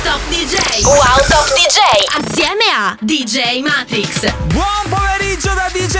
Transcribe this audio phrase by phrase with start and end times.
[0.00, 1.78] Top DJ Wow Top DJ
[2.16, 4.20] Assieme a DJ Matrix.
[4.46, 5.91] Buon pomeriggio da DJ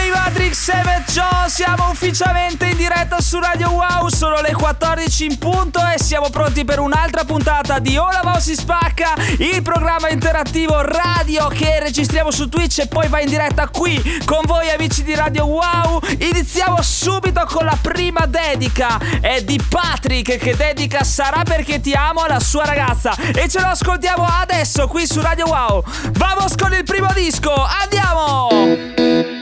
[0.63, 5.81] Matrix e perciò siamo ufficialmente in diretta su Radio Wow Sono le 14 in punto
[5.85, 11.49] e siamo pronti per un'altra puntata di Ora Wow si spacca Il programma interattivo radio
[11.49, 15.47] che registriamo su Twitch e poi va in diretta qui con voi amici di Radio
[15.47, 16.01] Wow.
[16.19, 22.21] Iniziamo subito con la prima dedica È di Patrick che dedica Sarà perché ti amo
[22.21, 23.15] alla sua ragazza.
[23.35, 25.83] E ce lo ascoltiamo adesso qui su Radio Wow.
[26.13, 29.42] Vamos con il primo disco, andiamo!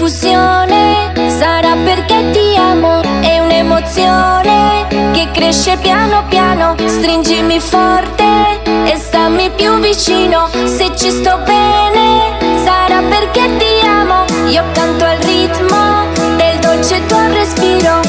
[0.00, 1.12] Confusione.
[1.28, 9.78] Sarà perché ti amo, è un'emozione che cresce piano piano, stringimi forte e stammi più
[9.78, 17.04] vicino, se ci sto bene sarà perché ti amo, io canto al ritmo del dolce
[17.06, 18.00] tuo respiro,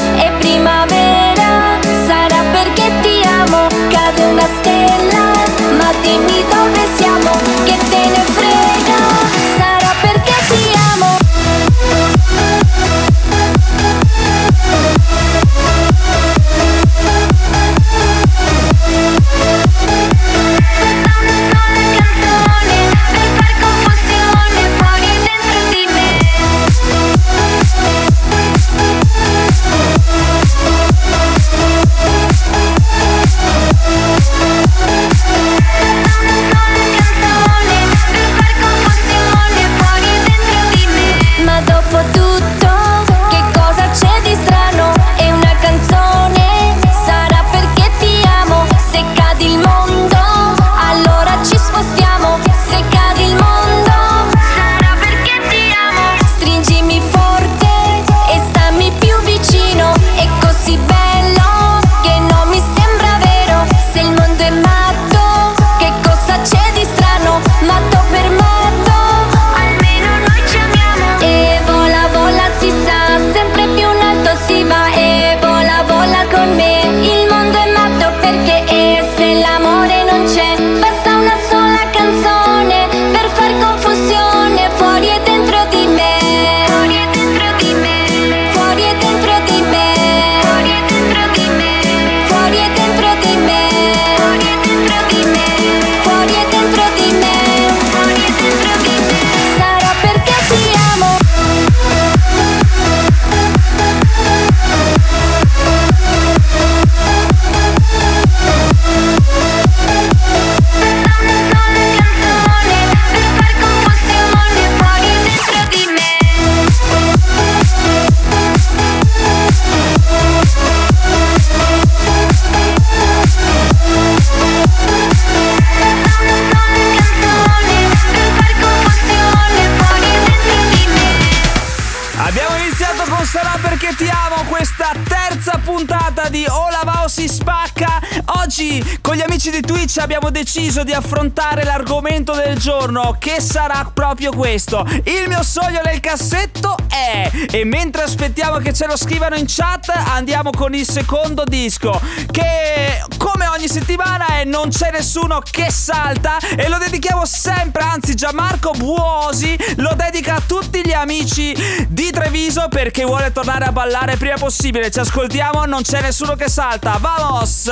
[138.52, 138.82] She.
[139.12, 144.32] Con gli amici di Twitch abbiamo deciso di affrontare l'argomento del giorno che sarà proprio
[144.32, 144.86] questo.
[145.04, 149.90] Il mio sogno nel cassetto è e mentre aspettiamo che ce lo scrivano in chat
[149.90, 152.00] andiamo con il secondo disco
[152.30, 158.14] che come ogni settimana è Non c'è nessuno che salta e lo dedichiamo sempre, anzi
[158.14, 161.54] Gianmarco Buosi lo dedica a tutti gli amici
[161.86, 164.90] di Treviso perché vuole tornare a ballare prima possibile.
[164.90, 166.96] Ci ascoltiamo, non c'è nessuno che salta.
[166.98, 167.70] Vamos!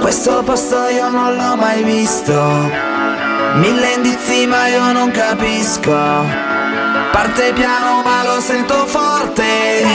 [0.00, 2.32] Questo posto io non l'ho mai visto.
[3.54, 5.96] Mille indizi ma io non capisco.
[7.12, 9.86] Parte piano ma lo sento forte.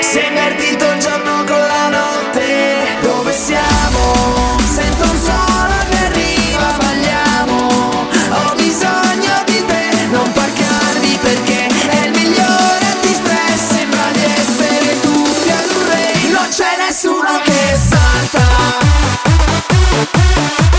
[0.00, 2.98] Si è invertito il giorno con la notte.
[3.02, 3.81] Dove siamo?
[19.92, 20.71] Música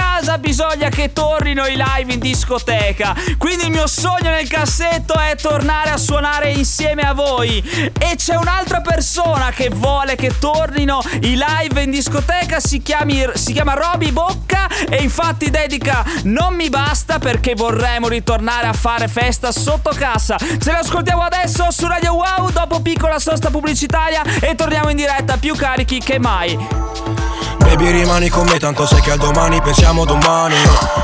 [0.00, 3.14] casa bisogna che tornino i live in discoteca.
[3.36, 7.62] Quindi il mio sogno nel cassetto è tornare a suonare insieme a voi.
[7.98, 13.52] E c'è un'altra persona che vuole che tornino i live in discoteca, si, chiami, si
[13.52, 19.52] chiama Roby Bocca e infatti dedica Non mi basta perché vorremmo ritornare a fare festa
[19.52, 20.36] sotto cassa.
[20.38, 25.54] Ce l'ascoltiamo adesso su Radio Wow dopo piccola sosta pubblicitaria e torniamo in diretta più
[25.54, 27.29] carichi che mai.
[27.60, 30.56] Baby rimani con me tanto sai che al domani pensiamo domani.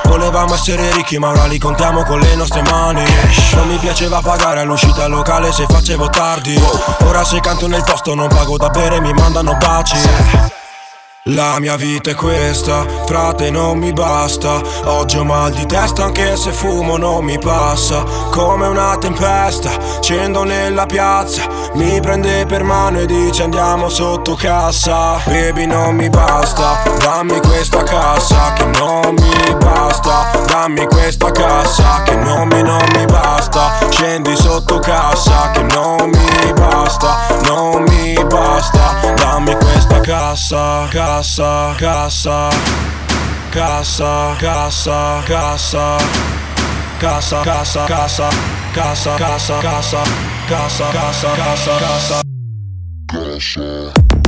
[0.05, 3.05] Volevamo essere ricchi ma ora li contiamo con le nostre mani.
[3.55, 6.61] Non mi piaceva pagare all'uscita locale se facevo tardi.
[7.05, 10.56] Ora se canto nel posto non pago da bere mi mandano baci
[11.29, 14.61] la mia vita è questa, frate non mi basta.
[14.85, 18.05] Oggi ho mal di testa anche se fumo non mi passa.
[18.31, 19.71] Come una tempesta,
[20.01, 21.43] scendo nella piazza.
[21.75, 25.21] Mi prende per mano e dice andiamo sotto cassa.
[25.25, 32.15] Baby non mi basta, dammi questa cassa Che non mi basta, dammi questa cassa Che
[32.15, 33.73] non mi, non mi basta.
[33.91, 39.13] Scendi sotto cassa Che non mi basta, non mi basta.
[39.17, 42.51] Dammi questa cassa, cassa Casa,
[43.51, 45.97] casa, casa, casa,
[46.93, 48.29] casa, casa, casa, casa,
[48.73, 50.05] casa, casa, casa,
[50.49, 52.23] casa, casa, casa,
[53.11, 54.26] casa.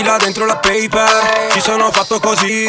[0.00, 1.52] Mettila dentro la paper.
[1.52, 2.64] Ci sono fatto così.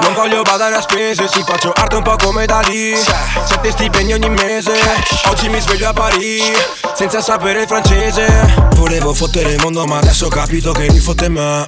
[0.00, 1.26] Non voglio badare a spese.
[1.26, 4.74] Si faccio arte un po' come da lì Sette stipendi ogni mese.
[5.26, 6.52] Oggi mi sveglio a Parigi
[6.94, 8.26] Senza sapere il francese.
[8.76, 11.66] Volevo fottere il mondo ma adesso ho capito che mi fotte me.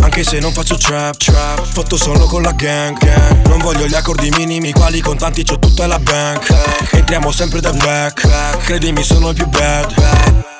[0.00, 1.62] Anche se non faccio trap, trap.
[1.62, 3.48] Fotto solo con la gang, gang.
[3.48, 6.54] Non voglio gli accordi minimi Quali contanti c'ho tutta la bank.
[6.92, 8.58] Entriamo sempre da back.
[8.64, 10.54] Credimi sono il più bad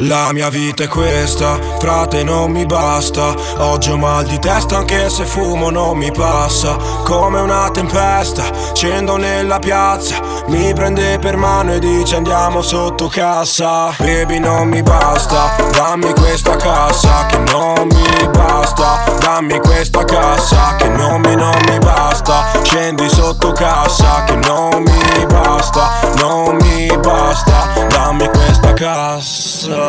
[0.00, 3.34] la mia vita è questa, frate non mi basta.
[3.58, 6.76] Oggi ho mal di testa anche se fumo non mi passa.
[7.02, 10.20] Come una tempesta, scendo nella piazza.
[10.48, 13.94] Mi prende per mano e dice andiamo sotto cassa.
[13.96, 20.88] Baby non mi basta, dammi questa cassa Che non mi basta, dammi questa cassa Che
[20.88, 22.60] non mi, non mi basta.
[22.62, 27.86] Scendi sotto cassa Che non mi basta, non mi basta.
[27.88, 29.85] Dammi questa cassa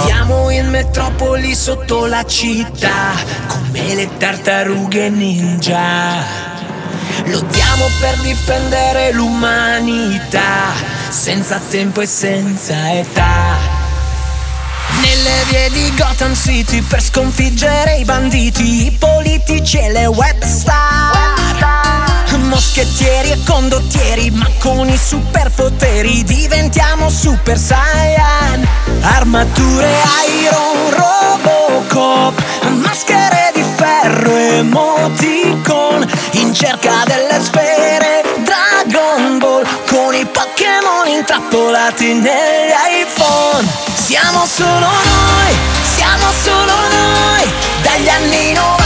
[0.00, 3.12] Viviamo in metropoli sotto la città,
[3.46, 6.46] come le tartarughe ninja.
[7.24, 10.72] Lottiamo per difendere l'umanità,
[11.08, 13.56] senza tempo e senza età.
[15.00, 21.97] Nelle vie di Gotham City per sconfiggere i banditi, i politici e le web star.
[22.48, 28.66] Moschettieri e condottieri, ma con i superpoteri diventiamo super saiyan.
[29.02, 29.86] Armature
[30.40, 32.42] Iron Robocop,
[32.80, 42.72] maschere di ferro emoticon, in cerca delle sfere Dragon Ball, con i Pokémon intrappolati negli
[43.02, 43.68] iPhone.
[43.94, 45.54] Siamo solo noi,
[45.94, 47.52] siamo solo noi,
[47.82, 48.77] dagli anni 90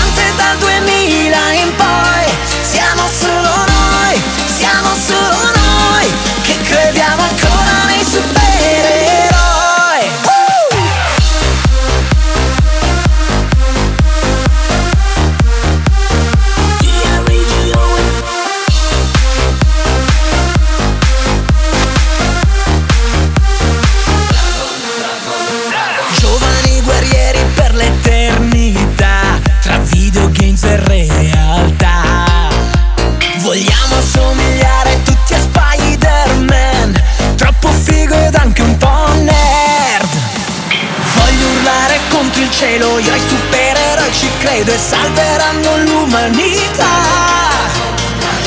[42.63, 46.95] cielo, io ai supereroi ci credo e salveranno l'umanità.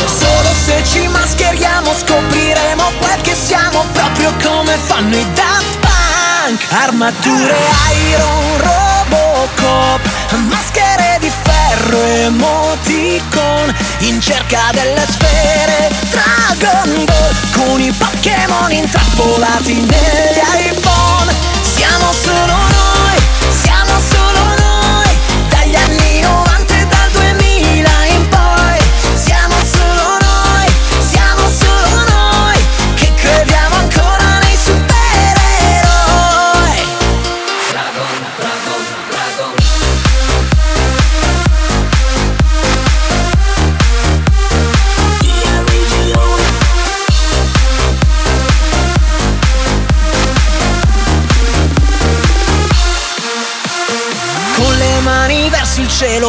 [0.06, 6.66] Solo se ci mascheriamo scopriremo quel che siamo proprio come fanno i Daft Punk.
[6.70, 7.56] Armature
[8.10, 10.00] Iron Robocop
[10.48, 15.92] Maschere di ferro emoticon In cerca delle sfere.
[16.10, 21.34] Dragon Ball Con i Pokémon intrappolati negli iPhone.
[21.76, 22.65] Siamo solo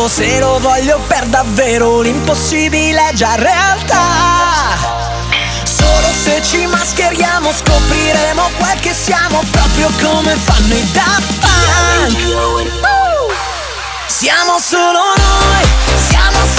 [0.09, 4.77] se lo voglio per davvero l'impossibile è già realtà
[5.65, 12.75] Solo se ci mascheriamo scopriremo quel che siamo proprio come fanno i Daft Punk!
[14.07, 15.65] Siamo solo noi,
[16.09, 16.56] siamo solo noi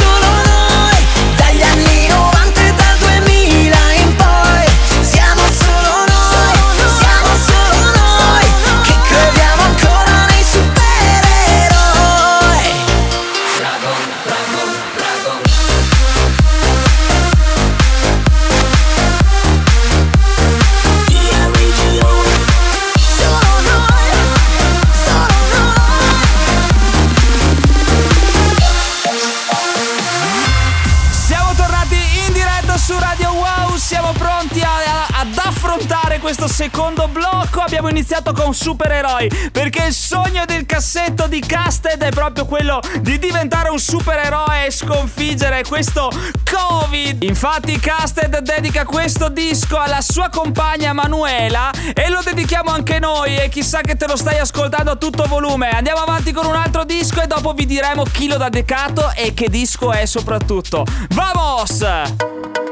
[36.27, 37.61] questo secondo blocco.
[37.61, 43.17] Abbiamo iniziato con supereroi, perché il sogno del cassetto di Casted è proprio quello di
[43.17, 46.11] diventare un supereroe e sconfiggere questo
[46.43, 47.23] Covid.
[47.23, 53.47] Infatti Casted dedica questo disco alla sua compagna Manuela e lo dedichiamo anche noi e
[53.47, 55.69] chissà che te lo stai ascoltando a tutto volume.
[55.69, 59.33] Andiamo avanti con un altro disco e dopo vi diremo chi lo ha dedicato e
[59.33, 60.83] che disco è soprattutto.
[61.11, 62.66] Vamos!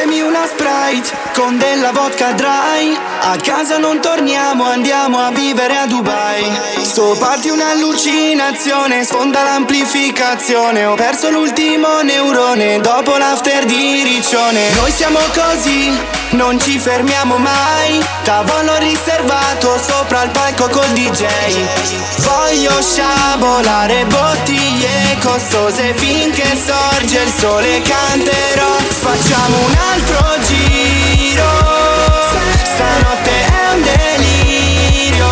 [0.00, 2.96] Portatemi una Sprite con della vodka dry.
[3.20, 6.42] A casa non torniamo, andiamo a vivere a Dubai.
[6.80, 10.86] Sto party un'allucinazione, sfonda l'amplificazione.
[10.86, 14.70] Ho perso l'ultimo neurone dopo l'after di Riccione.
[14.76, 15.94] Noi siamo così,
[16.32, 18.04] non ci fermiamo mai.
[18.22, 21.24] Tavolo riservato sopra il palco col DJ
[22.18, 27.82] Voglio sciabolare bottiglie costose finché sorge il sole.
[27.82, 31.48] Canterò Facciamo un altro giro.
[32.62, 35.28] Stanotte è un delirio.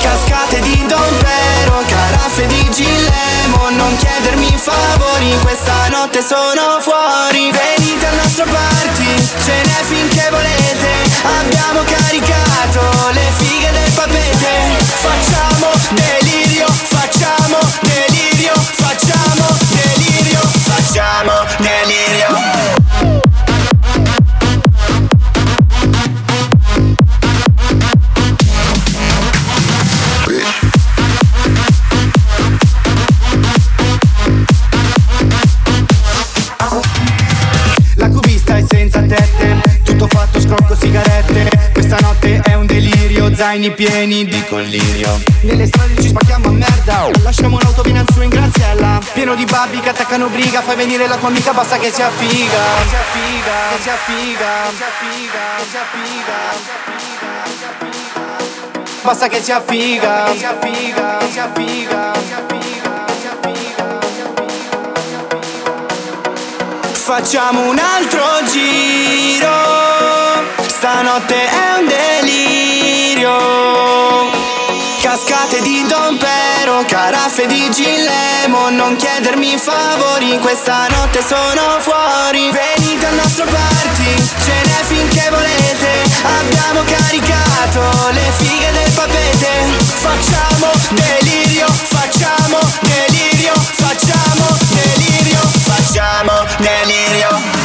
[0.00, 5.73] Cascate di Dompero, caraffe di Gillemo Non chiedermi favori, questa
[6.04, 7.50] notte sono fuori.
[7.50, 9.06] Venite al nostro party,
[9.42, 10.90] ce n'è finché volete.
[11.22, 14.84] Abbiamo caricato le fighe del papete.
[15.00, 15.33] Facciamo
[43.34, 45.20] zaini pieni di collirio.
[45.42, 49.00] Nelle strade ci spacchiamo a merda, lasciamo l'auto viene su in graziella.
[49.12, 52.62] Pieno di babbi che attaccano briga, fai venire la tua amica, basta che sia figa.
[52.82, 56.34] Che sia figa, che sia figa, che sia figa.
[59.02, 62.12] Basta che sia figa, che sia figa, che sia figa.
[66.92, 69.46] Facciamo un altro giro
[70.66, 72.63] Stanotte è un delirio
[75.00, 82.50] Cascate di Dompero, caraffe di Gillemo Non chiedermi favori, questa notte sono fuori.
[82.50, 84.14] Venite al nostro party,
[84.44, 86.04] ce n'è finché volete
[86.38, 89.72] Abbiamo caricato le fighe del papete.
[89.78, 97.63] Facciamo delirio, facciamo delirio, facciamo delirio, facciamo delirio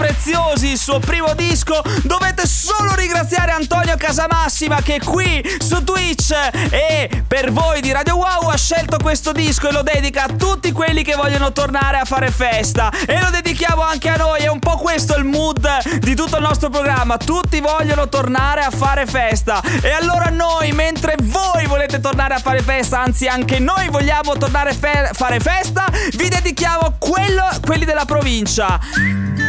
[0.00, 6.32] Preziosi, il suo primo disco, dovete solo ringraziare Antonio Casamassima che qui su Twitch
[6.70, 10.72] e per voi di Radio Wow ha scelto questo disco e lo dedica a tutti
[10.72, 12.90] quelli che vogliono tornare a fare festa.
[13.06, 16.42] E lo dedichiamo anche a noi, è un po' questo il mood di tutto il
[16.42, 17.18] nostro programma.
[17.18, 19.60] Tutti vogliono tornare a fare festa.
[19.82, 24.70] E allora noi, mentre voi volete tornare a fare festa, anzi anche noi vogliamo tornare
[24.70, 25.84] a fe- fare festa,
[26.16, 29.39] vi dedichiamo quello, quelli della provincia.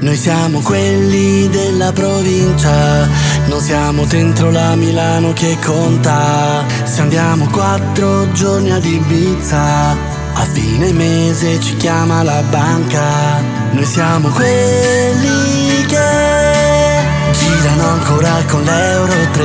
[0.00, 3.06] Noi siamo quelli della provincia,
[3.46, 6.64] non siamo dentro la Milano che conta.
[6.84, 9.90] Se andiamo quattro giorni ad Ibiza,
[10.32, 13.42] a fine mese ci chiama la banca.
[13.72, 17.02] Noi siamo quelli che
[17.32, 19.44] girano ancora con l'Euro 3.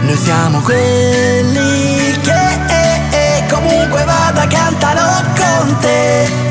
[0.00, 2.32] Noi siamo quelli che
[2.68, 6.44] eh, eh, comunque vada cantano con te.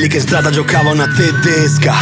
[0.00, 1.92] Quelli che in strada giocavano a tedesca.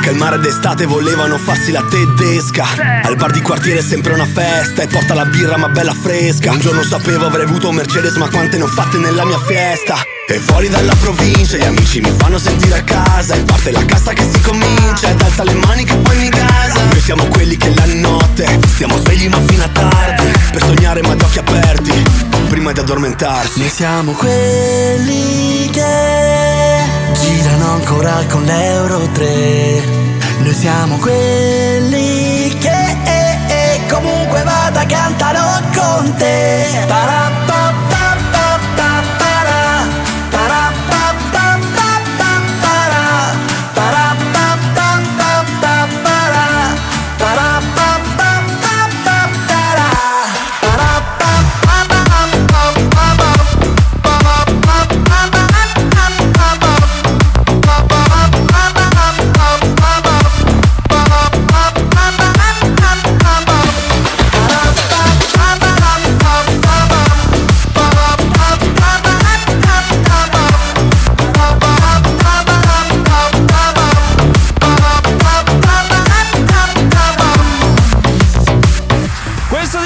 [0.00, 2.64] Che al mare d'estate volevano farsi la tedesca.
[3.02, 6.52] Al bar di quartiere è sempre una festa e porta la birra ma bella fresca.
[6.52, 9.96] Un giorno sapevo avrei avuto un Mercedes ma quante ne ho fatte nella mia fiesta.
[10.28, 14.14] E fuori dalla provincia gli amici mi fanno sentire a casa E parte la cassa
[14.14, 17.74] che si comincia ed alza le mani che poi mi casa Noi siamo quelli che
[17.74, 22.02] la notte stiamo svegli ma fino a tardi Per sognare ma ad occhi aperti
[22.48, 26.43] prima di addormentarsi Noi siamo quelli che
[27.14, 29.82] girano ancora con l'Euro 3.
[30.40, 36.84] Noi siamo quelli che eh, eh, comunque vada cantano con te.
[36.86, 37.43] Parapapapapara,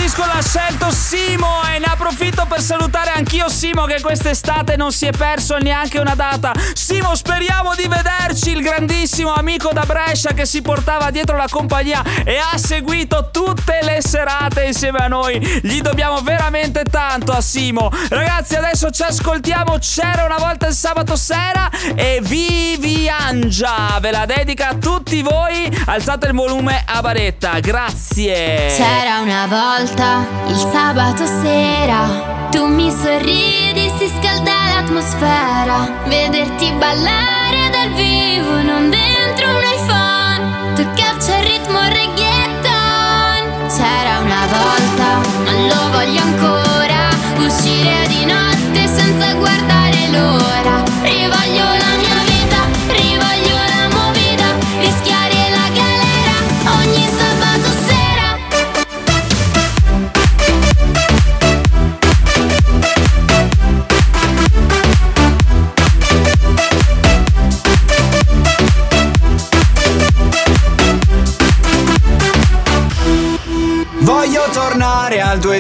[0.08, 5.06] disco l'ha scelto Simo e ne approfitto per salutare anch'io Simo che quest'estate non si
[5.06, 6.52] è perso neanche una data.
[6.72, 12.00] Simo, speriamo di vederci, il grandissimo amico da Brescia che si portava dietro la compagnia
[12.24, 15.40] e ha seguito tutte le serate insieme a noi.
[15.62, 17.90] Gli dobbiamo veramente tanto a Simo.
[18.08, 24.68] Ragazzi, adesso ci ascoltiamo C'era una volta il sabato sera e Viviangia ve la dedica
[24.68, 25.68] a tutti voi.
[25.87, 27.58] Alzate il volume a baretta.
[27.58, 28.72] Grazie.
[28.76, 31.88] C'era una volta il sabato sera,
[32.51, 41.31] tu mi sorridi, si scalda l'atmosfera, vederti ballare dal vivo, non dentro un iPhone, toccarci
[41.31, 43.68] al ritmo reggaeton.
[43.74, 45.07] C'era una volta,
[45.44, 50.83] ma lo voglio ancora, uscire di notte senza guardare l'ora.
[51.01, 51.77] Rivoglio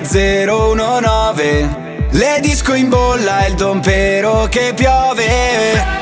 [0.00, 5.97] 99019 Le disco in bolla il dompero che piove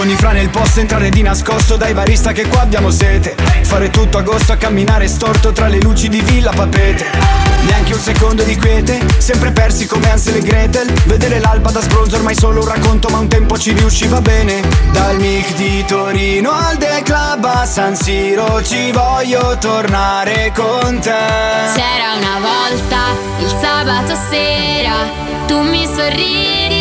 [0.00, 3.34] con i fra nel posto entrare di nascosto dai barista che qua abbiamo sete.
[3.64, 7.04] Fare tutto agosto a camminare storto tra le luci di Villa Papete.
[7.66, 10.90] Neanche un secondo di quiete, sempre persi come Ansel e Gretel.
[11.04, 14.62] Vedere l'alba da sbronzo ormai solo un racconto ma un tempo ci riusciva bene.
[14.90, 21.10] Dal mic di Torino al The Club a San Siro ci voglio tornare con te.
[21.74, 23.00] C'era una volta
[23.38, 24.94] il sabato sera,
[25.46, 26.79] tu mi sorridi,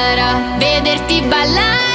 [0.00, 1.89] l'atmosfera, vederti ballare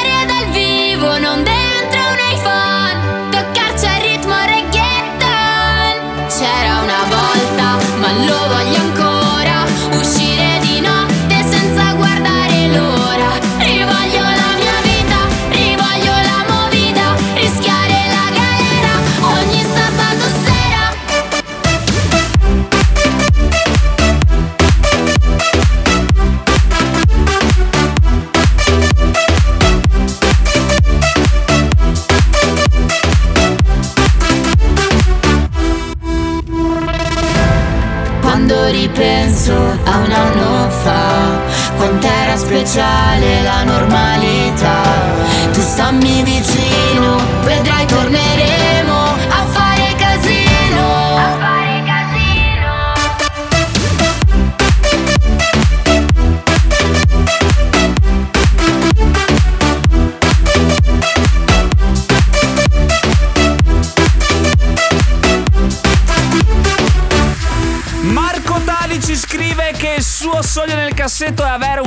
[42.75, 44.81] artificiale la normalità.
[45.53, 46.54] Tu stammi vicino.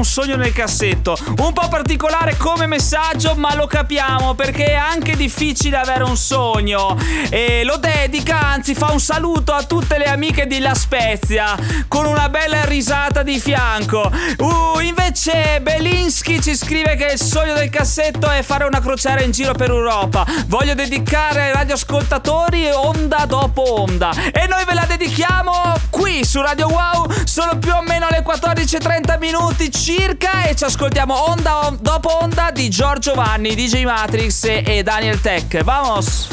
[0.09, 1.17] Sogno nel cassetto.
[1.39, 6.97] Un po' particolare come messaggio, ma lo capiamo perché è anche difficile avere un sogno.
[7.29, 11.55] E lo dedica, anzi fa un saluto a tutte le amiche di La Spezia
[11.89, 14.11] con una bella risata di fianco.
[14.39, 19.31] Uh, invece Belinsky ci scrive che il sogno del cassetto è fare una crociera in
[19.31, 20.25] giro per Europa.
[20.47, 24.11] Voglio dedicare ai radioascoltatori onda dopo onda.
[24.33, 27.13] E noi ve la dedichiamo qui su Radio Wow.
[27.25, 32.71] Sono più o meno le 14.30 minuti circa e ci ascoltiamo onda dopo onda di
[32.71, 35.63] Giorgio Vanni, DJ Matrix e Daniel Tech.
[35.65, 36.29] Vamos!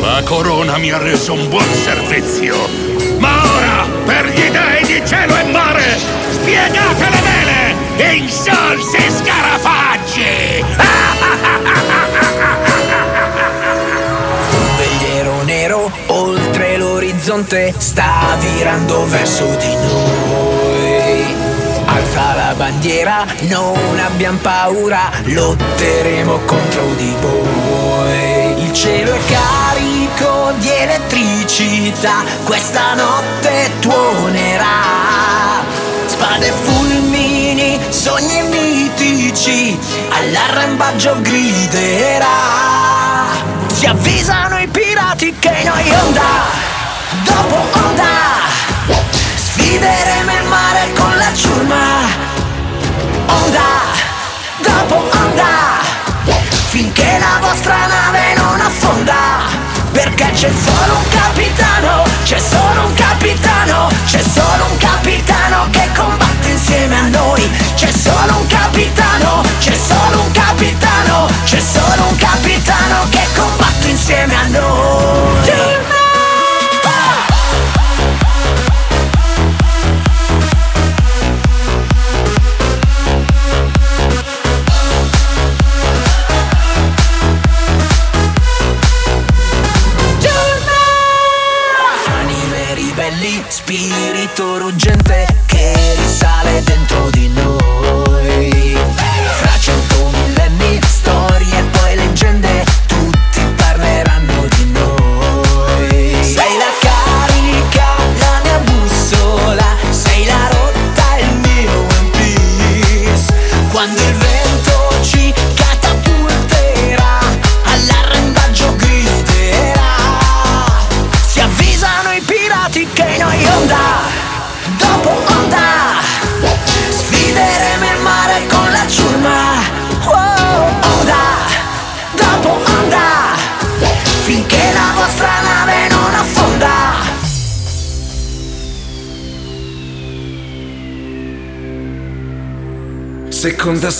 [0.00, 2.56] La corona mi ha reso un buon servizio.
[3.18, 5.98] Ma ora, per gli dei di cielo e mare,
[6.30, 10.64] spiegate le vele e insolsi scarafaggi!
[14.50, 20.45] Un vegliero nero oltre l'orizzonte sta virando verso di noi.
[21.96, 28.64] Alza la bandiera, non abbiamo paura, lotteremo contro di voi.
[28.64, 35.64] Il cielo è carico di elettricità, questa notte tuonerà.
[36.04, 39.78] Spade fulmini, sogni mitici,
[40.10, 42.26] all'arrembaggio griderà.
[43.72, 46.20] Si avvisano i pirati che noi onda,
[47.24, 48.04] dopo onda,
[49.34, 50.45] sfideremo il
[50.94, 51.84] con la ciurma.
[53.26, 53.68] Onda,
[54.62, 55.80] dopo onda,
[56.70, 58.15] finché la vostra nave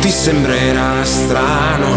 [0.00, 1.88] ti sembrerà strano,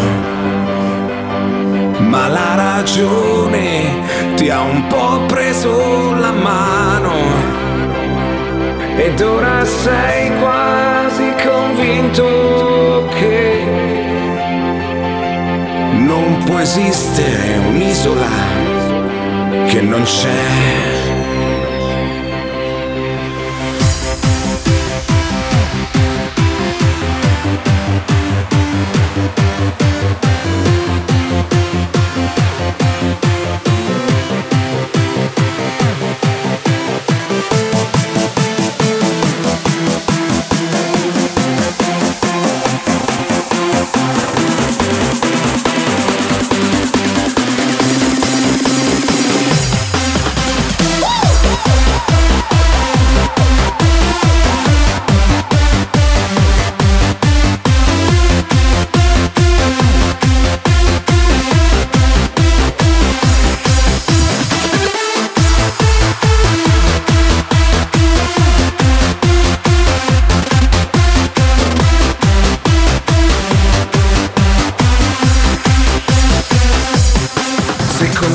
[1.99, 7.13] ma la ragione ti ha un po' preso la mano
[8.97, 13.63] ed ora sei quasi convinto che
[15.93, 18.29] non può esistere un'isola
[19.67, 21.00] che non c'è.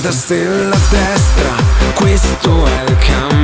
[0.06, 1.54] Seconda stella a destra,
[1.94, 3.36] questo è il cammino.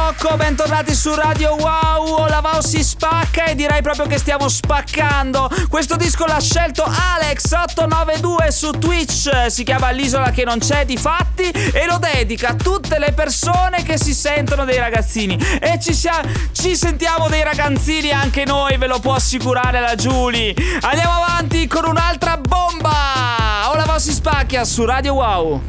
[0.00, 5.50] Blocco, bentornati su Radio Wow, la Wow si spacca e direi proprio che stiamo spaccando.
[5.68, 11.50] Questo disco l'ha scelto Alex892 su Twitch, si chiama L'isola che non c'è di fatti
[11.50, 15.36] e lo dedica a tutte le persone che si sentono dei ragazzini.
[15.60, 20.54] E ci, sia- ci sentiamo dei ragazzini anche noi, ve lo può assicurare la Giulia.
[20.80, 23.68] Andiamo avanti con un'altra bomba!
[23.70, 25.62] O la Wow si spacca su Radio Wow.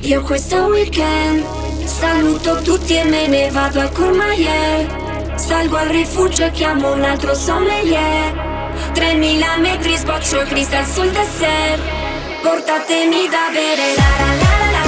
[0.00, 1.59] Io questo weekend
[1.90, 7.34] saluto tutti e me ne vado a Courmayeur Salgo al rifugio e chiamo un altro
[7.34, 8.32] sommelier
[8.92, 11.82] 3000 metri sboccio cristal sul dessert
[12.42, 14.82] Portatemi da bere la la la la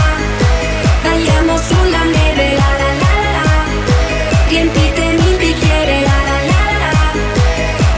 [1.42, 3.50] la sulla neve la la la la la
[4.48, 6.94] Riempitemi il bicchiere la la la la la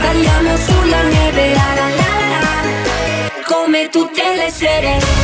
[0.01, 5.24] Balliamo sulla neve la la la la la Come tutte le sere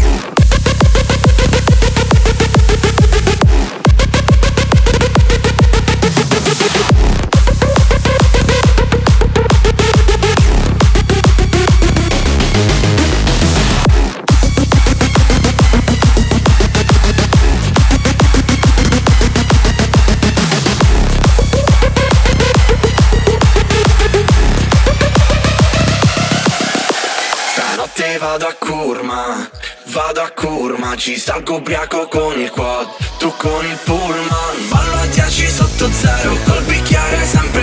[31.01, 32.87] 10 salgo ubriaco con il quad
[33.17, 37.60] Tu con il pullman Ballo a 10 sotto zero Col bicchiere sempre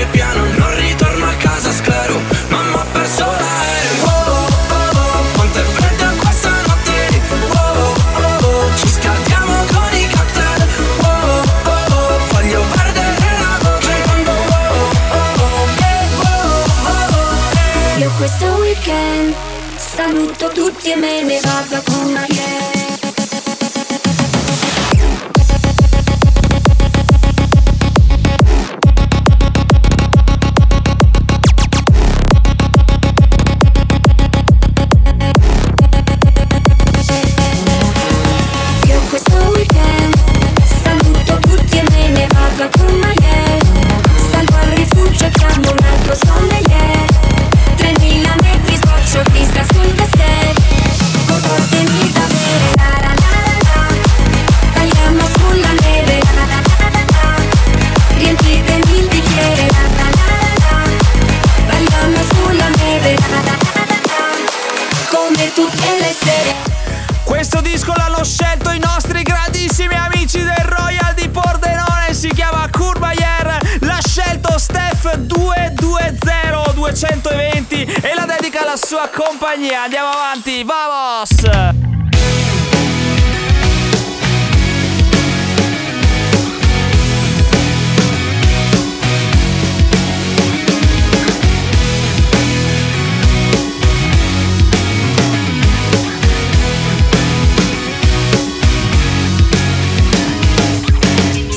[76.98, 79.82] 220 220 e la dedica alla sua compagnia.
[79.82, 81.28] Andiamo avanti, vamos!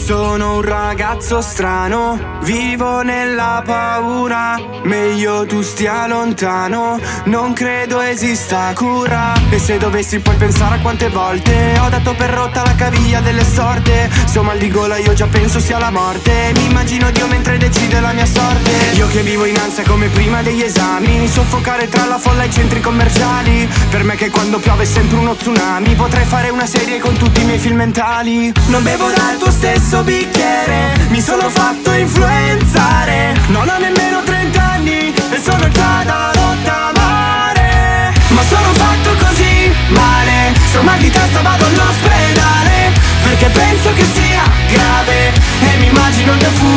[0.06, 4.60] Sono un ragazzo strano, vivo nella paura.
[4.84, 9.34] Meglio tu stia lontano, non credo esista cura.
[9.49, 13.45] E se dovessi poi pensare a quante volte ho dato per rotta la caviglia delle
[13.45, 14.10] sorte.
[14.25, 16.51] Se ho mal di gola io già penso sia la morte.
[16.56, 18.71] Mi immagino Dio mentre decide la mia sorte.
[18.93, 22.51] Io che vivo in ansia come prima degli esami, soffocare tra la folla e i
[22.51, 23.69] centri commerciali.
[23.89, 27.41] Per me che quando piove è sempre uno tsunami, potrei fare una serie con tutti
[27.41, 28.51] i miei film mentali.
[28.67, 32.31] Non bevo dal tuo stesso bicchiere, mi sono fatto influenzare.
[33.52, 38.13] Non ho nemmeno 30 anni e sono già da rottamare.
[38.30, 42.94] Ma sono fatto così male, sto mal di testa vado all'ospedale.
[43.24, 46.71] Perché penso che sia grave e mi immagino il mio.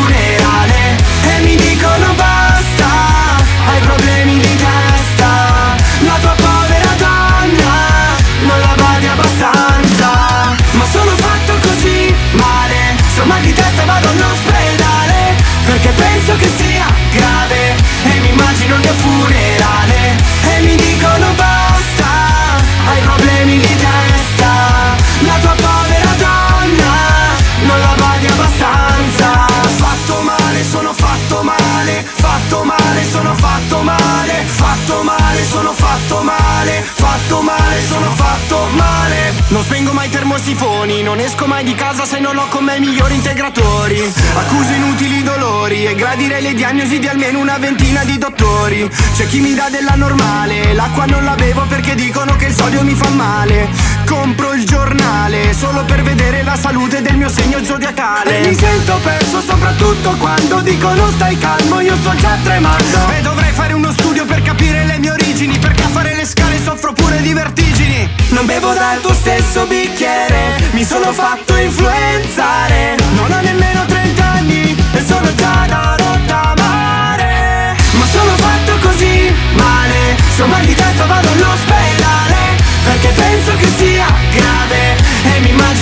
[40.55, 44.01] Termosifoni Non esco mai di casa se non ho con me i migliori integratori.
[44.01, 48.89] Accuso inutili dolori E gradirei le diagnosi di almeno una ventina di dottori.
[49.17, 52.83] C'è chi mi dà della normale L'acqua non la bevo perché dicono che il sodio
[52.83, 53.69] mi fa male
[54.07, 58.43] Compro il giornale Solo per vedere la salute del mio segno zodiacale.
[58.43, 63.09] E mi sento perso soprattutto quando dicono stai calmo Io sto già tremando.
[63.17, 66.59] E dovrei fare uno studio per capire le mie origini Perché a fare le scale
[66.63, 68.09] soffro pure di vertigini.
[68.31, 72.97] Non bevo dal tuo stesso bicchiere Mi sono fatto influenzare.
[73.15, 80.17] Non ho nemmeno 30 anni E sono già da rottamare Ma sono fatto così male
[80.35, 82.04] Se ho mal di testa vado all'ospedale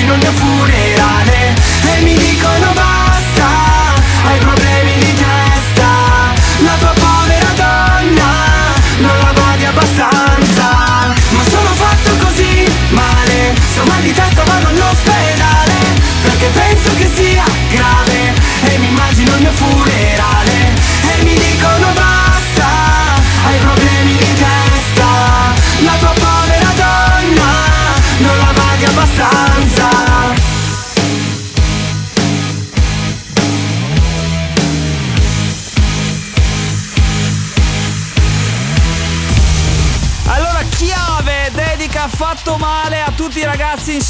[0.02, 1.54] immagino il funerale.
[1.96, 2.91] E mi dicono basta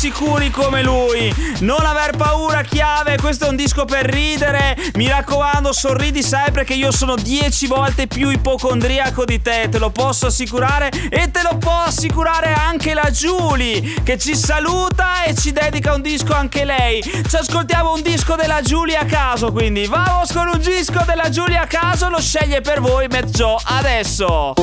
[0.03, 1.33] insicuri come lui.
[1.61, 3.17] Non aver paura, chiave.
[3.19, 4.77] Questo è un disco per ridere.
[4.95, 9.69] Mi raccomando, sorridi sempre che io sono 10 volte più ipocondriaco di te.
[9.71, 10.91] Te lo posso assicurare.
[11.09, 16.03] E te lo può assicurare anche la Julie, che ci saluta e ci dedica un
[16.03, 17.01] disco anche lei.
[17.01, 19.53] Ci ascoltiamo un disco della Julie a caso.
[19.53, 22.09] Quindi, vamos con un disco della Julie a caso.
[22.09, 24.55] Lo sceglie per voi, Matt Joe, adesso.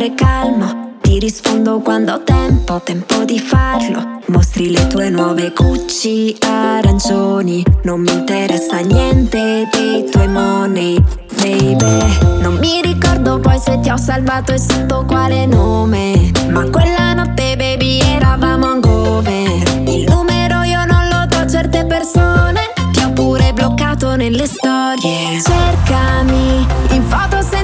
[0.00, 0.88] Stare calmo.
[1.02, 4.18] Ti rispondo quando ho tempo, tempo di farlo.
[4.26, 7.62] Mostri le tue nuove Gucci arancioni.
[7.82, 11.02] Non mi interessa niente dei tuoi money,
[11.36, 12.40] baby.
[12.40, 16.30] Non mi ricordo poi se ti ho salvato e sotto quale nome.
[16.48, 19.82] Ma quella notte, baby, eravamo hangover.
[19.86, 22.60] Il numero io non lo do a certe persone.
[22.92, 25.40] Ti ho pure bloccato nelle storie.
[25.42, 27.59] Cercami in foto senza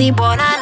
[0.00, 0.59] fatto tardi,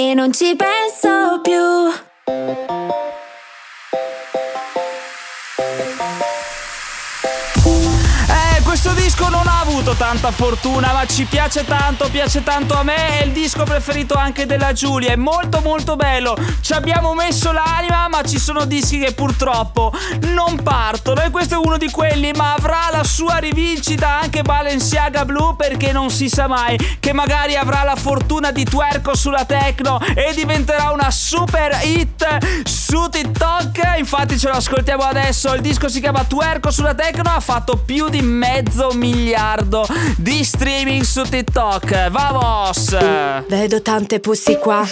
[0.00, 2.07] E non ci penso più.
[9.98, 14.46] Tanta fortuna, ma ci piace tanto, piace tanto a me, è il disco preferito anche
[14.46, 16.38] della Giulia, è molto molto bello.
[16.60, 21.58] Ci abbiamo messo l'anima, ma ci sono dischi che purtroppo non partono e questo è
[21.58, 26.46] uno di quelli, ma avrà la sua rivincita anche Balenciaga Blue perché non si sa
[26.46, 32.64] mai che magari avrà la fortuna di twerko sulla techno e diventerà una super hit
[32.64, 33.96] su TikTok.
[33.98, 38.08] Infatti ce lo ascoltiamo adesso, il disco si chiama Twerko sulla techno, ha fatto più
[38.08, 39.86] di mezzo miliardo
[40.16, 42.10] di streaming su TikTok.
[42.10, 42.96] Vamos!
[43.48, 44.86] Vedo tante pussy qua,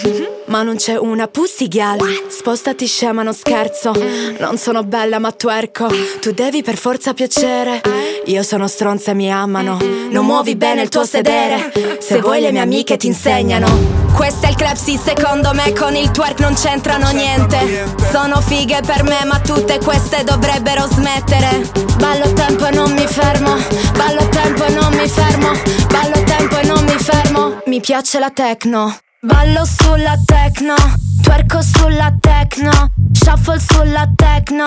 [0.45, 1.99] ma non c'è una pussy gal.
[2.29, 3.93] Spostati scema, non scherzo.
[4.39, 5.87] Non sono bella ma twerko.
[6.19, 7.81] Tu devi per forza piacere.
[8.25, 9.77] Io sono stronza e mi amano.
[10.09, 11.71] Non muovi bene il tuo sedere.
[11.99, 14.06] Se vuoi le mie amiche ti insegnano.
[14.17, 17.85] Questo è il club, sì, secondo me con il twerk non c'entrano niente.
[18.11, 21.69] Sono fighe per me, ma tutte queste dovrebbero smettere.
[21.97, 23.55] Ballo tempo e non mi fermo.
[23.95, 25.51] Ballo tempo e non mi fermo.
[25.91, 27.61] Ballo tempo e non mi fermo.
[27.67, 28.97] Mi piace la techno.
[29.21, 30.75] Ballo sulla techno,
[31.21, 32.71] twerko sulla techno,
[33.11, 34.65] shuffle sulla techno,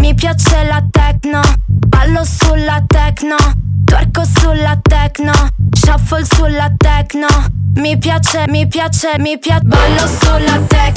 [0.00, 3.36] mi piace la techno, ballo sulla techno,
[3.84, 5.32] twerko sulla techno,
[5.72, 7.26] shuffle sulla techno,
[7.78, 10.87] mi piace, mi piace, mi piace, ballo sulla techno,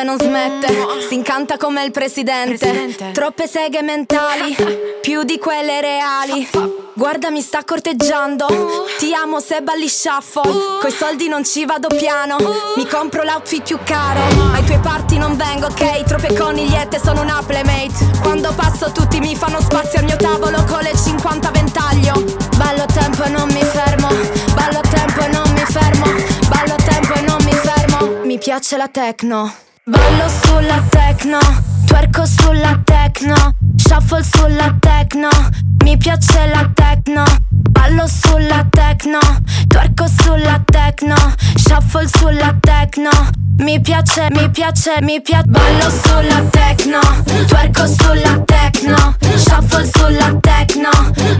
[0.00, 0.68] e non smette,
[1.08, 2.94] si incanta come il presidente.
[3.12, 4.56] Troppe seghe mentali,
[5.00, 6.48] più di quelle reali.
[6.94, 8.46] Guarda mi sta corteggiando,
[8.98, 10.78] ti amo se balli shuffle.
[10.80, 12.36] Coi soldi non ci vado piano,
[12.76, 14.20] mi compro l'outfit più caro.
[14.54, 16.04] Ai tuoi party non vengo, ok?
[16.04, 18.18] Troppe conigliette, sono una playmate.
[18.22, 22.24] Quando passo tutti mi fanno spazio al mio tavolo con le 50 ventaglio.
[22.56, 24.08] Ballo a tempo e non mi fermo,
[24.54, 26.06] ballo a tempo e non mi fermo,
[26.48, 28.24] ballo a tempo e non mi fermo.
[28.24, 29.65] Mi piace la techno.
[29.88, 31.38] Ballo sulla techno,
[31.86, 35.28] twerko sulla techno, shuffle sulla techno,
[35.84, 37.22] mi piace la techno.
[37.70, 39.20] Ballo sulla techno,
[39.68, 41.14] twerko sulla techno,
[41.54, 43.10] shuffle sulla techno,
[43.58, 45.46] mi piace, mi piace, mi piace.
[45.46, 47.00] Ballo sulla techno,
[47.46, 50.90] twerko sulla techno, shuffle sulla techno,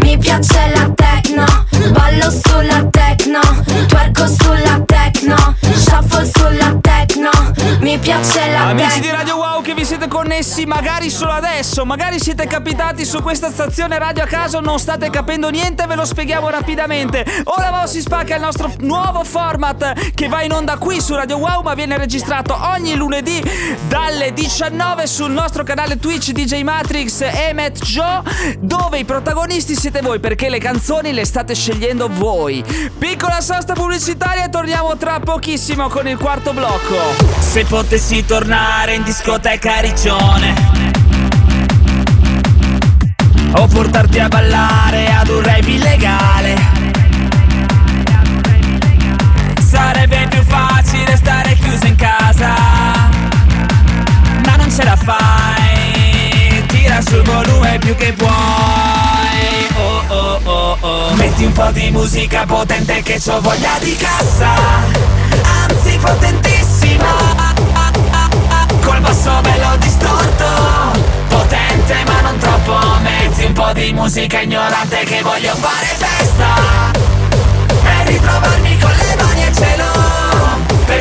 [0.00, 1.44] mi piace la techno.
[1.92, 3.40] Ballo sulla techno,
[3.86, 5.36] twerko sulla techno,
[5.74, 7.30] shuffle sulla techno,
[7.80, 9.16] mi piace la Amici di techno.
[9.16, 13.98] Radio Wow che vi siete connessi magari solo adesso, magari siete capitati su questa stazione
[13.98, 17.24] radio a caso, non state capendo niente, ve lo spieghiamo rapidamente.
[17.44, 21.36] Ora Wow si spacca il nostro nuovo format che va in onda qui su Radio
[21.36, 22.05] Wow ma viene registrato
[22.76, 23.42] ogni lunedì
[23.88, 28.22] dalle 19 sul nostro canale Twitch DJ Matrix e Matt Joe
[28.60, 32.64] dove i protagonisti siete voi perché le canzoni le state scegliendo voi.
[32.96, 36.96] Piccola sosta pubblicitaria torniamo tra pochissimo con il quarto blocco.
[37.40, 40.54] Se potessi tornare in discoteca Riccione
[43.52, 46.54] O portarti a ballare ad un rave illegale
[49.60, 50.15] Sarebbe
[50.56, 52.54] facile stare chiuso in casa.
[54.44, 58.28] Ma non ce la fai Tira sul volume più che puoi
[59.76, 61.14] Oh oh oh oh.
[61.14, 64.52] Metti un po' di musica potente che c'ho voglia di cassa.
[65.64, 67.54] Anzi potentissima.
[68.82, 70.46] Col basso bello distorto.
[71.28, 72.78] Potente ma non troppo.
[73.02, 76.54] Metti un po' di musica ignorante che voglio fare festa.
[77.82, 80.25] E ritrovarmi con le mani al cielo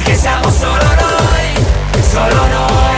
[0.06, 1.66] Perché siamo solo noi
[2.00, 2.95] Solo noi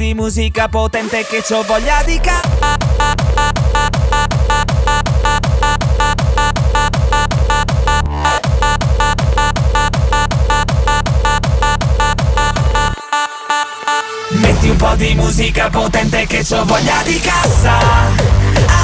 [0.00, 2.40] di musica potente che c'ho voglia di ca...
[14.30, 17.76] Metti un po' di musica potente che c'ho voglia di cassa.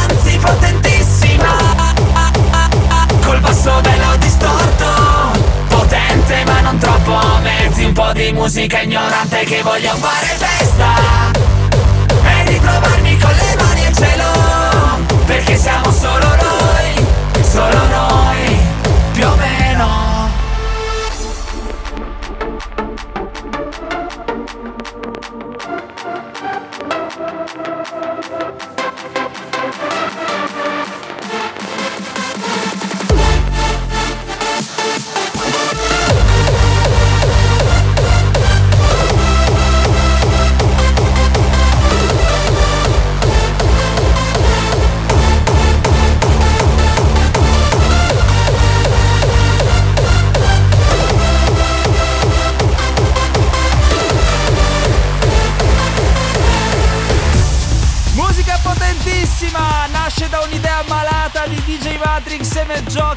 [0.02, 1.56] Anzi potentissima.
[3.24, 4.84] Col basso bello distorto.
[5.68, 7.18] Potente ma non troppo.
[7.40, 10.94] Metti un po' di musica ignorante che voglio fare bene festa
[12.22, 14.24] E ritrovarmi con le mani in cielo
[15.24, 17.06] Perché siamo solo noi
[17.42, 18.55] Solo noi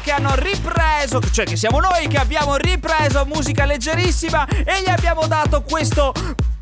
[0.00, 5.26] che hanno ripreso, cioè che siamo noi che abbiamo ripreso musica leggerissima e gli abbiamo
[5.26, 6.12] dato questo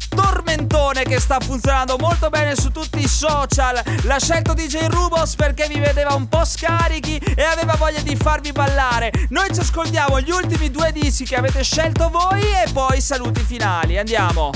[0.08, 3.80] tormentone che sta funzionando molto bene su tutti i social.
[4.02, 8.52] L'ha scelto DJ Rubos perché vi vedeva un po' scarichi e aveva voglia di farvi
[8.52, 9.12] ballare.
[9.30, 13.98] Noi ci ascoltiamo gli ultimi due dischi che avete scelto voi e poi saluti finali.
[13.98, 14.50] Andiamo!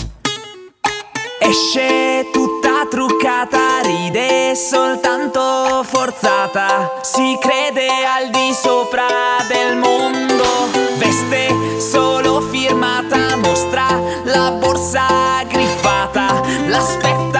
[1.38, 2.30] Esce
[2.88, 6.92] truccata, ride soltanto forzata.
[7.02, 9.06] Si crede al di sopra
[9.48, 10.44] del mondo.
[10.98, 13.86] Veste solo firmata, mostra
[14.24, 16.42] la borsa griffata.
[16.66, 17.31] L'aspetta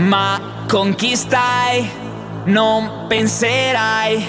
[0.00, 1.88] Ma con chi stai?
[2.44, 4.26] Non penserai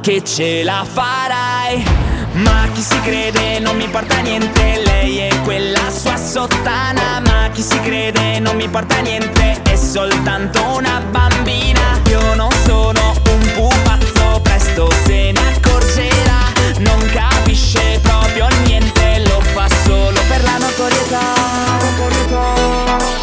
[0.00, 1.84] che ce la farai.
[2.32, 7.20] Ma chi si crede non mi porta niente, lei è quella sua sottana.
[7.24, 12.00] Ma chi si crede non mi porta niente, è soltanto una bambina.
[12.08, 16.52] Io non sono un pupazzo, presto se ne accorgerà.
[16.78, 21.34] Non capisce proprio niente, lo fa solo per la notorietà.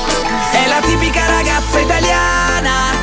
[0.07, 0.10] È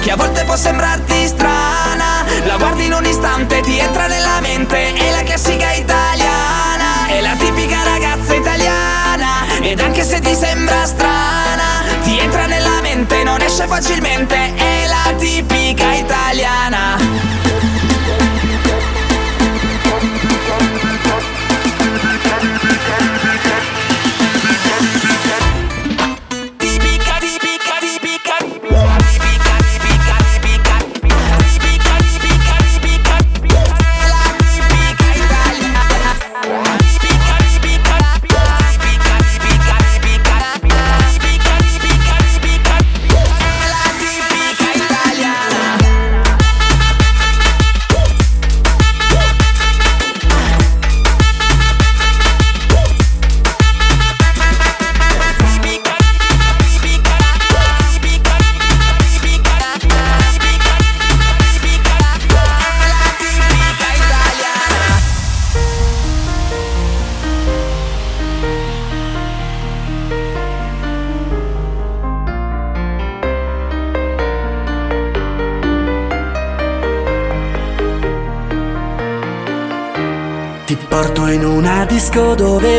[0.09, 2.25] che a volte può sembrarti strana.
[2.47, 4.95] La guardi in un istante, ti entra nella mente.
[4.95, 7.09] È la classica italiana.
[7.09, 9.45] È la tipica ragazza italiana.
[9.61, 14.55] Ed anche se ti sembra strana, ti entra nella mente, non esce facilmente.
[14.55, 17.48] È la tipica italiana.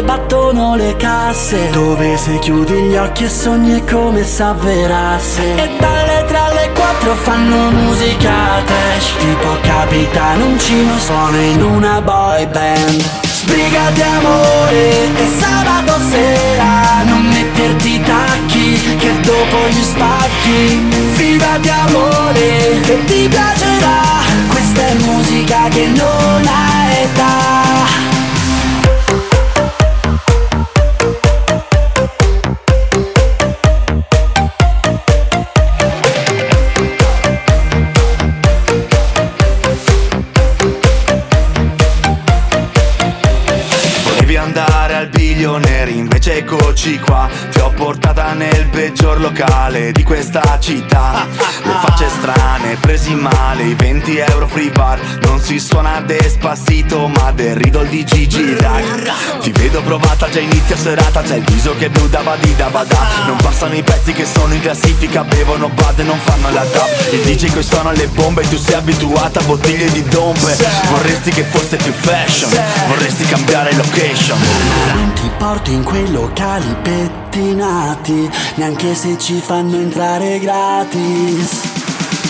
[0.09, 1.69] Battono le casse.
[1.69, 5.55] Dove se chiudi gli occhi e sogni è come se avverasse.
[5.55, 12.47] E dalle tre alle quattro fanno musica trash Tipo Capitan Uncino suona in una boy
[12.47, 13.03] band.
[13.21, 20.87] Sbrigati amore e sabato sera Non metterti tacchi che dopo gli spacchi.
[21.13, 24.01] Fidati amore che ti piacerà.
[24.47, 27.68] Questa è musica che non ha età
[49.39, 51.25] locale di questa città.
[51.63, 54.99] Le facce strane, presi male, i 20 euro free bar.
[55.21, 60.75] Non si suona despacito, ma del riddle di Gigi Dag Ti vedo provata, già inizia
[60.75, 64.53] serata C'è il viso che blu da badida badà Non passano i pezzi che sono
[64.53, 68.47] in classifica Bevono bad e non fanno la tap Il DJ che suona le bombe
[68.49, 70.57] Tu sei abituata a bottiglie di dombe
[70.89, 72.51] Vorresti che fosse più fashion
[72.87, 74.37] Vorresti cambiare location.
[74.93, 76.75] Non ti porto in quei locali
[77.29, 81.61] pettinati Neanche se ci fanno entrare gratis.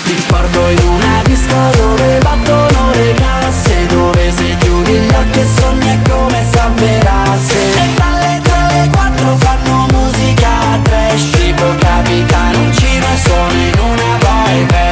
[0.03, 5.87] Ti porto in una disco dove battono le casse Dove se chiudi gli occhi sogni
[5.87, 13.05] è come se avverasse E dalle tre alle quattro fanno musica trash Tipo capitano uncino
[13.05, 14.88] e sono in una boy band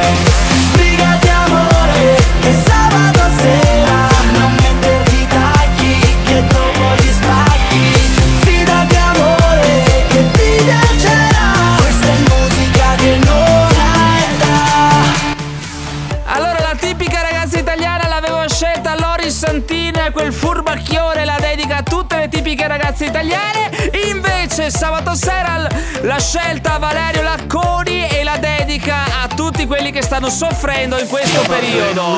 [22.98, 25.66] ragazze italiane Invece sabato sera
[26.02, 31.40] la scelta Valerio Lacconi e la dedica a tutti quelli che stanno soffrendo in questo
[31.42, 32.16] periodo.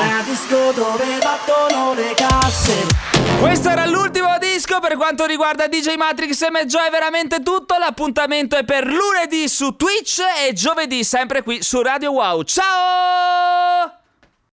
[3.39, 7.77] Questo era l'ultimo disco per quanto riguarda DJ Matrix e Meggio è veramente tutto.
[7.77, 12.43] L'appuntamento è per lunedì su Twitch e giovedì sempre qui su Radio Wow.
[12.43, 14.00] Ciao!